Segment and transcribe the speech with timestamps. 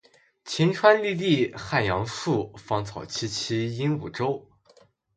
[0.45, 4.47] 晴川历历汉阳树，芳草萋萋鹦鹉洲。